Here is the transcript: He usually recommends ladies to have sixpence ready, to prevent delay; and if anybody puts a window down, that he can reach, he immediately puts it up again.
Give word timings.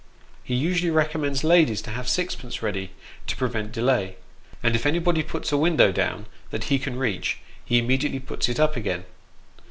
He 0.43 0.55
usually 0.55 0.89
recommends 0.89 1.43
ladies 1.43 1.79
to 1.83 1.91
have 1.91 2.09
sixpence 2.09 2.63
ready, 2.63 2.89
to 3.27 3.35
prevent 3.37 3.71
delay; 3.71 4.15
and 4.63 4.73
if 4.73 4.87
anybody 4.87 5.21
puts 5.21 5.51
a 5.51 5.57
window 5.57 5.91
down, 5.91 6.25
that 6.49 6.63
he 6.73 6.79
can 6.79 6.97
reach, 6.97 7.37
he 7.63 7.77
immediately 7.77 8.19
puts 8.19 8.49
it 8.49 8.59
up 8.59 8.75
again. 8.75 9.05